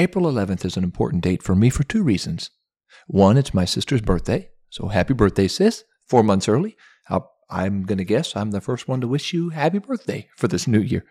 April 0.00 0.32
11th 0.32 0.64
is 0.64 0.78
an 0.78 0.82
important 0.82 1.22
date 1.22 1.42
for 1.42 1.54
me 1.54 1.68
for 1.68 1.84
two 1.84 2.02
reasons. 2.02 2.48
One, 3.06 3.36
it's 3.36 3.52
my 3.52 3.66
sister's 3.66 4.00
birthday, 4.00 4.48
so 4.70 4.88
happy 4.88 5.12
birthday, 5.12 5.46
sis. 5.46 5.84
Four 6.08 6.22
months 6.22 6.48
early. 6.48 6.74
i 7.06 7.66
am 7.66 7.82
going 7.82 7.98
to 7.98 8.04
guess 8.06 8.34
I'm 8.34 8.50
the 8.50 8.62
first 8.62 8.88
one 8.88 9.02
to 9.02 9.06
wish 9.06 9.34
you 9.34 9.50
happy 9.50 9.76
birthday 9.76 10.30
for 10.38 10.48
this 10.48 10.66
new 10.66 10.80
year. 10.80 11.04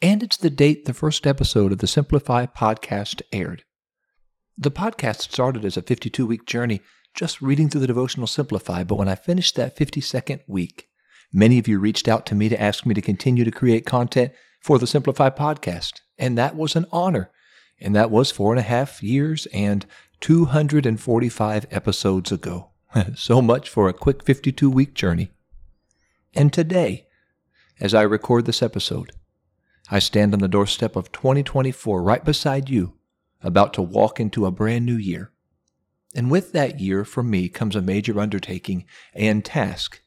And 0.00 0.22
it's 0.22 0.36
the 0.36 0.48
date 0.48 0.84
the 0.84 0.94
first 0.94 1.26
episode 1.26 1.72
of 1.72 1.78
the 1.78 1.88
Simplify 1.88 2.46
podcast 2.46 3.20
aired. 3.32 3.64
The 4.56 4.70
podcast 4.70 5.22
started 5.22 5.64
as 5.64 5.76
a 5.76 5.82
52 5.82 6.24
week 6.24 6.46
journey 6.46 6.80
just 7.16 7.42
reading 7.42 7.68
through 7.68 7.80
the 7.80 7.88
devotional 7.88 8.28
Simplify, 8.28 8.84
but 8.84 8.94
when 8.94 9.08
I 9.08 9.16
finished 9.16 9.56
that 9.56 9.76
52nd 9.76 10.42
week, 10.46 10.86
many 11.32 11.58
of 11.58 11.66
you 11.66 11.80
reached 11.80 12.06
out 12.06 12.26
to 12.26 12.36
me 12.36 12.48
to 12.48 12.62
ask 12.62 12.86
me 12.86 12.94
to 12.94 13.02
continue 13.02 13.42
to 13.42 13.50
create 13.50 13.86
content 13.86 14.30
for 14.62 14.78
the 14.78 14.86
Simplify 14.86 15.30
podcast, 15.30 15.94
and 16.16 16.38
that 16.38 16.54
was 16.54 16.76
an 16.76 16.86
honor. 16.92 17.32
And 17.80 17.94
that 17.94 18.10
was 18.10 18.30
four 18.30 18.52
and 18.52 18.58
a 18.58 18.62
half 18.62 19.02
years 19.02 19.46
and 19.52 19.86
245 20.20 21.66
episodes 21.70 22.32
ago. 22.32 22.70
so 23.14 23.40
much 23.40 23.68
for 23.68 23.88
a 23.88 23.92
quick 23.92 24.22
52 24.22 24.70
week 24.70 24.94
journey. 24.94 25.30
And 26.34 26.52
today, 26.52 27.06
as 27.80 27.94
I 27.94 28.02
record 28.02 28.44
this 28.44 28.62
episode, 28.62 29.12
I 29.90 29.98
stand 30.00 30.34
on 30.34 30.40
the 30.40 30.48
doorstep 30.48 30.96
of 30.96 31.12
2024 31.12 32.02
right 32.02 32.24
beside 32.24 32.68
you, 32.68 32.94
about 33.42 33.72
to 33.74 33.82
walk 33.82 34.20
into 34.20 34.44
a 34.44 34.50
brand 34.50 34.84
new 34.84 34.96
year. 34.96 35.32
And 36.14 36.30
with 36.30 36.52
that 36.52 36.80
year, 36.80 37.04
for 37.04 37.22
me, 37.22 37.48
comes 37.48 37.76
a 37.76 37.82
major 37.82 38.18
undertaking 38.18 38.84
and 39.14 39.44
task. 39.44 40.00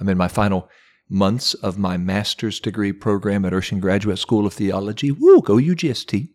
I'm 0.00 0.08
in 0.08 0.18
my 0.18 0.28
final 0.28 0.68
months 1.08 1.54
of 1.54 1.78
my 1.78 1.96
master's 1.96 2.58
degree 2.58 2.92
program 2.92 3.44
at 3.44 3.52
Urshan 3.52 3.80
Graduate 3.80 4.18
School 4.18 4.46
of 4.46 4.54
Theology. 4.54 5.12
Woo, 5.12 5.40
go 5.40 5.56
UGST. 5.56 6.30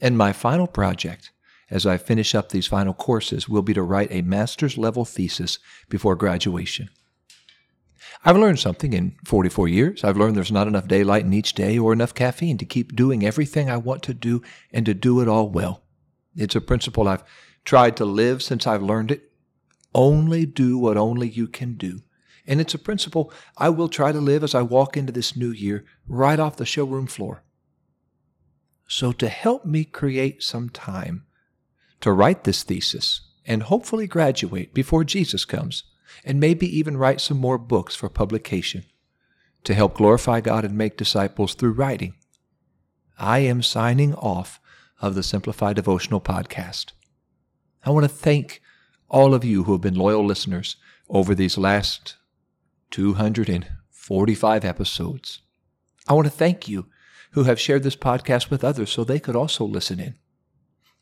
And 0.00 0.18
my 0.18 0.32
final 0.32 0.66
project, 0.66 1.32
as 1.70 1.86
I 1.86 1.96
finish 1.96 2.34
up 2.34 2.50
these 2.50 2.66
final 2.66 2.94
courses, 2.94 3.48
will 3.48 3.62
be 3.62 3.74
to 3.74 3.82
write 3.82 4.12
a 4.12 4.22
master's 4.22 4.76
level 4.76 5.04
thesis 5.04 5.58
before 5.88 6.14
graduation. 6.14 6.90
I've 8.24 8.36
learned 8.36 8.58
something 8.58 8.92
in 8.92 9.16
44 9.24 9.68
years. 9.68 10.04
I've 10.04 10.16
learned 10.16 10.36
there's 10.36 10.52
not 10.52 10.66
enough 10.66 10.88
daylight 10.88 11.24
in 11.24 11.32
each 11.32 11.54
day 11.54 11.78
or 11.78 11.92
enough 11.92 12.14
caffeine 12.14 12.58
to 12.58 12.64
keep 12.64 12.96
doing 12.96 13.24
everything 13.24 13.70
I 13.70 13.76
want 13.76 14.02
to 14.04 14.14
do 14.14 14.42
and 14.72 14.86
to 14.86 14.94
do 14.94 15.20
it 15.20 15.28
all 15.28 15.48
well. 15.48 15.82
It's 16.36 16.56
a 16.56 16.60
principle 16.60 17.08
I've 17.08 17.24
tried 17.64 17.96
to 17.96 18.04
live 18.04 18.42
since 18.42 18.66
I've 18.66 18.82
learned 18.82 19.10
it. 19.10 19.30
Only 19.94 20.44
do 20.44 20.78
what 20.78 20.96
only 20.96 21.28
you 21.28 21.48
can 21.48 21.74
do. 21.74 22.02
And 22.46 22.60
it's 22.60 22.74
a 22.74 22.78
principle 22.78 23.32
I 23.56 23.70
will 23.70 23.88
try 23.88 24.12
to 24.12 24.20
live 24.20 24.44
as 24.44 24.54
I 24.54 24.62
walk 24.62 24.96
into 24.96 25.12
this 25.12 25.36
new 25.36 25.50
year 25.50 25.84
right 26.06 26.38
off 26.38 26.56
the 26.56 26.66
showroom 26.66 27.06
floor. 27.06 27.42
So, 28.98 29.12
to 29.12 29.28
help 29.28 29.66
me 29.66 29.84
create 29.84 30.42
some 30.42 30.70
time 30.70 31.26
to 32.00 32.12
write 32.12 32.44
this 32.44 32.62
thesis 32.62 33.20
and 33.44 33.64
hopefully 33.64 34.06
graduate 34.06 34.72
before 34.72 35.04
Jesus 35.04 35.44
comes, 35.44 35.84
and 36.24 36.40
maybe 36.40 36.66
even 36.66 36.96
write 36.96 37.20
some 37.20 37.36
more 37.36 37.58
books 37.58 37.94
for 37.94 38.08
publication 38.08 38.86
to 39.64 39.74
help 39.74 39.98
glorify 39.98 40.40
God 40.40 40.64
and 40.64 40.78
make 40.78 40.96
disciples 40.96 41.52
through 41.52 41.72
writing, 41.72 42.14
I 43.18 43.40
am 43.40 43.62
signing 43.62 44.14
off 44.14 44.62
of 45.02 45.14
the 45.14 45.22
Simplify 45.22 45.74
Devotional 45.74 46.22
Podcast. 46.22 46.92
I 47.84 47.90
want 47.90 48.04
to 48.04 48.08
thank 48.08 48.62
all 49.10 49.34
of 49.34 49.44
you 49.44 49.64
who 49.64 49.72
have 49.72 49.82
been 49.82 49.94
loyal 49.94 50.24
listeners 50.24 50.76
over 51.10 51.34
these 51.34 51.58
last 51.58 52.16
245 52.92 54.64
episodes. 54.64 55.40
I 56.08 56.14
want 56.14 56.26
to 56.28 56.32
thank 56.32 56.66
you 56.66 56.86
who 57.32 57.44
have 57.44 57.60
shared 57.60 57.82
this 57.82 57.96
podcast 57.96 58.50
with 58.50 58.64
others 58.64 58.90
so 58.90 59.04
they 59.04 59.20
could 59.20 59.36
also 59.36 59.64
listen 59.64 60.00
in. 60.00 60.14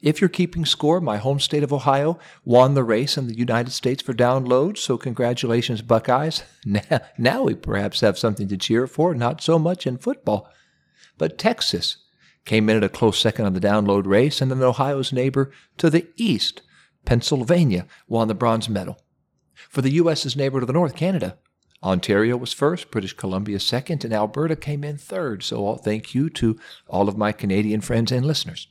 If 0.00 0.20
you're 0.20 0.28
keeping 0.28 0.66
score, 0.66 1.00
my 1.00 1.16
home 1.16 1.40
state 1.40 1.62
of 1.62 1.72
Ohio 1.72 2.18
won 2.44 2.74
the 2.74 2.84
race 2.84 3.16
in 3.16 3.26
the 3.26 3.38
United 3.38 3.70
States 3.70 4.02
for 4.02 4.12
downloads, 4.12 4.78
so 4.78 4.98
congratulations, 4.98 5.80
Buckeyes. 5.82 6.42
Now, 6.66 7.00
now 7.16 7.42
we 7.44 7.54
perhaps 7.54 8.00
have 8.00 8.18
something 8.18 8.48
to 8.48 8.56
cheer 8.56 8.86
for, 8.86 9.14
not 9.14 9.42
so 9.42 9.58
much 9.58 9.86
in 9.86 9.98
football. 9.98 10.50
But 11.16 11.38
Texas 11.38 11.98
came 12.44 12.68
in 12.68 12.76
at 12.76 12.84
a 12.84 12.88
close 12.88 13.18
second 13.18 13.46
on 13.46 13.54
the 13.54 13.60
download 13.60 14.06
race, 14.06 14.40
and 14.40 14.50
then 14.50 14.62
Ohio's 14.62 15.12
neighbor 15.12 15.50
to 15.78 15.88
the 15.88 16.06
east 16.16 16.62
Pennsylvania 17.04 17.86
won 18.08 18.28
the 18.28 18.34
bronze 18.34 18.68
medal. 18.68 18.98
For 19.70 19.82
the 19.82 19.92
U.S.'s 19.92 20.36
neighbor 20.36 20.60
to 20.60 20.66
the 20.66 20.72
north, 20.72 20.96
Canada, 20.96 21.38
Ontario 21.84 22.36
was 22.36 22.52
first, 22.52 22.90
British 22.90 23.12
Columbia 23.12 23.60
second, 23.60 24.04
and 24.04 24.14
Alberta 24.14 24.56
came 24.56 24.82
in 24.82 24.96
third. 24.96 25.42
So 25.42 25.58
all 25.66 25.76
thank 25.76 26.14
you 26.14 26.30
to 26.30 26.58
all 26.88 27.08
of 27.08 27.18
my 27.18 27.30
Canadian 27.30 27.82
friends 27.82 28.10
and 28.10 28.24
listeners. 28.24 28.68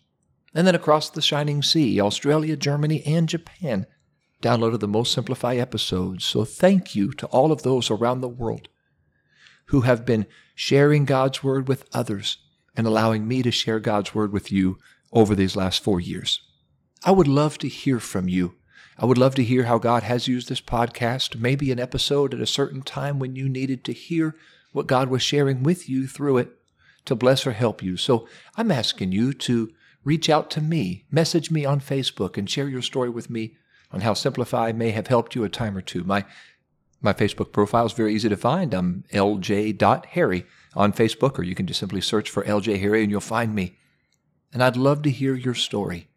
And 0.56 0.66
then 0.66 0.76
across 0.76 1.10
the 1.10 1.22
shining 1.22 1.62
sea, 1.62 2.02
Australia, 2.02 2.56
Germany, 2.56 3.04
and 3.06 3.30
Japan 3.30 3.86
downloaded 4.42 4.80
the 4.80 4.88
most 4.88 5.14
simplified 5.14 5.60
episodes. 5.60 6.26
So 6.26 6.44
thank 6.44 6.96
you 6.96 7.14
to 7.14 7.28
all 7.28 7.52
of 7.52 7.64
those 7.64 7.90
around 7.90 8.22
the 8.22 8.28
world 8.28 8.68
who 9.68 9.82
have 9.82 10.06
been 10.06 10.26
sharing 10.56 11.06
God's 11.06 11.44
word 11.44 11.68
with 11.68 11.88
others 11.94 12.38
and 12.76 12.86
allowing 12.86 13.28
me 13.28 13.42
to 13.44 13.52
share 13.52 13.80
God's 13.80 14.14
word 14.14 14.34
with 14.34 14.52
you 14.52 14.78
over 15.12 15.36
these 15.36 15.56
last 15.56 15.84
four 15.84 16.00
years. 16.00 16.42
I 17.04 17.12
would 17.12 17.28
love 17.28 17.58
to 17.60 17.68
hear 17.68 18.00
from 18.00 18.28
you. 18.28 18.56
I 18.98 19.06
would 19.06 19.18
love 19.18 19.36
to 19.36 19.44
hear 19.44 19.64
how 19.64 19.80
God 19.80 20.04
has 20.04 20.28
used 20.28 20.50
this 20.50 20.62
podcast, 20.62 21.40
maybe 21.40 21.72
an 21.72 21.80
episode 21.80 22.34
at 22.34 22.42
a 22.42 22.48
certain 22.48 22.82
time 22.82 23.20
when 23.20 23.36
you 23.36 23.50
needed 23.50 23.84
to 23.86 23.94
hear 23.94 24.36
what 24.72 24.88
God 24.88 25.10
was 25.10 25.24
sharing 25.24 25.64
with 25.64 25.90
you 25.90 26.08
through 26.08 26.38
it 26.38 26.52
to 27.06 27.16
bless 27.16 27.48
or 27.48 27.52
help 27.52 27.82
you. 27.82 27.98
So 27.98 28.28
I'm 28.56 28.72
asking 28.72 29.12
you 29.12 29.34
to 29.34 29.72
reach 30.04 30.30
out 30.30 30.50
to 30.52 30.62
me, 30.62 31.06
message 31.12 31.50
me 31.50 31.66
on 31.66 31.80
Facebook, 31.80 32.38
and 32.38 32.50
share 32.50 32.68
your 32.68 32.82
story 32.82 33.10
with 33.10 33.30
me 33.30 33.56
on 33.92 34.02
how 34.02 34.14
Simplify 34.14 34.72
may 34.72 34.92
have 34.92 35.08
helped 35.08 35.36
you 35.36 35.44
a 35.44 35.50
time 35.50 35.78
or 35.78 35.82
two. 35.82 36.04
My 36.04 36.26
my 37.02 37.12
Facebook 37.12 37.52
profile 37.52 37.86
is 37.86 37.92
very 37.92 38.16
easy 38.16 38.30
to 38.30 38.38
find. 38.38 38.74
I'm 38.74 39.04
lj.harry 39.12 40.46
on 40.74 40.94
Facebook, 40.94 41.38
or 41.38 41.44
you 41.44 41.54
can 41.54 41.68
just 41.68 41.80
simply 41.82 42.00
search 42.00 42.30
for 42.30 42.44
LJ 42.44 42.80
Harry 42.80 43.02
and 43.02 43.12
you'll 43.12 43.20
find 43.20 43.54
me. 43.54 43.78
And 44.54 44.64
I'd 44.64 44.78
love 44.78 45.02
to 45.02 45.12
hear 45.12 45.36
your 45.36 45.54
story. 45.54 46.08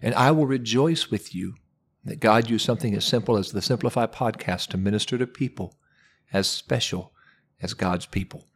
And 0.00 0.14
I 0.14 0.30
will 0.30 0.46
rejoice 0.46 1.10
with 1.10 1.34
you 1.34 1.56
that 2.04 2.20
God 2.20 2.48
used 2.48 2.64
something 2.64 2.94
as 2.94 3.04
simple 3.04 3.36
as 3.36 3.52
the 3.52 3.62
Simplify 3.62 4.06
podcast 4.06 4.68
to 4.68 4.78
minister 4.78 5.18
to 5.18 5.26
people 5.26 5.74
as 6.32 6.48
special 6.48 7.12
as 7.60 7.74
God's 7.74 8.06
people. 8.06 8.46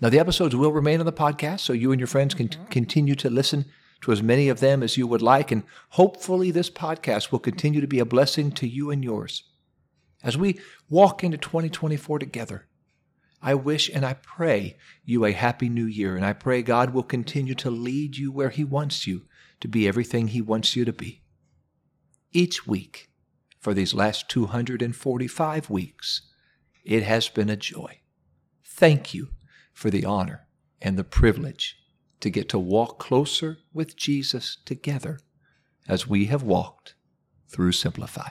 Now, 0.00 0.08
the 0.08 0.18
episodes 0.18 0.56
will 0.56 0.72
remain 0.72 1.00
on 1.00 1.06
the 1.06 1.12
podcast, 1.12 1.60
so 1.60 1.72
you 1.72 1.92
and 1.92 2.00
your 2.00 2.08
friends 2.08 2.34
can 2.34 2.48
mm-hmm. 2.48 2.64
continue 2.66 3.14
to 3.16 3.30
listen 3.30 3.66
to 4.02 4.12
as 4.12 4.22
many 4.22 4.48
of 4.48 4.60
them 4.60 4.82
as 4.82 4.96
you 4.96 5.06
would 5.06 5.22
like, 5.22 5.52
and 5.52 5.62
hopefully, 5.90 6.50
this 6.50 6.70
podcast 6.70 7.30
will 7.30 7.38
continue 7.38 7.80
to 7.80 7.86
be 7.86 8.00
a 8.00 8.04
blessing 8.04 8.50
to 8.52 8.66
you 8.66 8.90
and 8.90 9.04
yours. 9.04 9.44
As 10.22 10.36
we 10.36 10.60
walk 10.88 11.22
into 11.24 11.38
2024 11.38 12.18
together, 12.18 12.66
I 13.40 13.54
wish 13.54 13.90
and 13.92 14.04
I 14.04 14.14
pray 14.14 14.76
you 15.04 15.24
a 15.24 15.32
happy 15.32 15.68
new 15.68 15.86
year, 15.86 16.16
and 16.16 16.24
I 16.24 16.32
pray 16.32 16.62
God 16.62 16.90
will 16.90 17.02
continue 17.02 17.54
to 17.56 17.70
lead 17.70 18.16
you 18.16 18.30
where 18.30 18.50
He 18.50 18.64
wants 18.64 19.06
you 19.06 19.22
to 19.60 19.68
be 19.68 19.86
everything 19.86 20.28
He 20.28 20.42
wants 20.42 20.76
you 20.76 20.84
to 20.84 20.92
be. 20.92 21.21
Each 22.32 22.66
week, 22.66 23.10
for 23.58 23.74
these 23.74 23.92
last 23.94 24.28
245 24.30 25.68
weeks, 25.68 26.22
it 26.84 27.02
has 27.02 27.28
been 27.28 27.50
a 27.50 27.56
joy. 27.56 28.00
Thank 28.64 29.12
you 29.12 29.28
for 29.72 29.90
the 29.90 30.04
honor 30.04 30.46
and 30.80 30.98
the 30.98 31.04
privilege 31.04 31.76
to 32.20 32.30
get 32.30 32.48
to 32.48 32.58
walk 32.58 32.98
closer 32.98 33.58
with 33.72 33.96
Jesus 33.96 34.56
together 34.64 35.18
as 35.86 36.06
we 36.06 36.26
have 36.26 36.42
walked 36.42 36.94
through 37.48 37.72
Simplify. 37.72 38.30